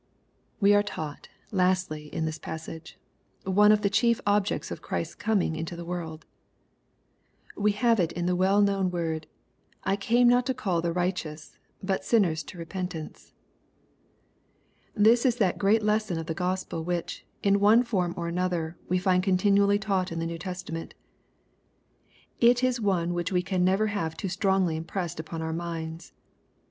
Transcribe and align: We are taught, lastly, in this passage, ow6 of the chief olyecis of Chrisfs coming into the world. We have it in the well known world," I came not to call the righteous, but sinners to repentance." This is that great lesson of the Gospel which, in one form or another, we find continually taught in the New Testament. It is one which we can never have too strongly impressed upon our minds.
We 0.59 0.73
are 0.73 0.81
taught, 0.81 1.29
lastly, 1.51 2.07
in 2.07 2.25
this 2.25 2.39
passage, 2.39 2.97
ow6 3.45 3.71
of 3.71 3.81
the 3.83 3.89
chief 3.91 4.19
olyecis 4.25 4.71
of 4.71 4.81
Chrisfs 4.81 5.13
coming 5.15 5.55
into 5.55 5.75
the 5.75 5.85
world. 5.85 6.25
We 7.55 7.73
have 7.73 7.99
it 7.99 8.11
in 8.11 8.25
the 8.25 8.35
well 8.35 8.63
known 8.63 8.89
world," 8.89 9.27
I 9.83 9.95
came 9.95 10.27
not 10.27 10.47
to 10.47 10.55
call 10.55 10.81
the 10.81 10.91
righteous, 10.91 11.59
but 11.83 12.03
sinners 12.03 12.41
to 12.45 12.57
repentance." 12.57 13.33
This 14.95 15.23
is 15.23 15.35
that 15.35 15.59
great 15.59 15.83
lesson 15.83 16.17
of 16.17 16.25
the 16.25 16.33
Gospel 16.33 16.83
which, 16.83 17.23
in 17.43 17.59
one 17.59 17.83
form 17.83 18.15
or 18.17 18.27
another, 18.27 18.79
we 18.89 18.97
find 18.97 19.21
continually 19.21 19.77
taught 19.77 20.11
in 20.11 20.17
the 20.17 20.25
New 20.25 20.39
Testament. 20.39 20.95
It 22.39 22.63
is 22.63 22.81
one 22.81 23.13
which 23.13 23.31
we 23.31 23.43
can 23.43 23.63
never 23.63 23.85
have 23.85 24.17
too 24.17 24.29
strongly 24.29 24.75
impressed 24.77 25.19
upon 25.19 25.43
our 25.43 25.53
minds. 25.53 26.11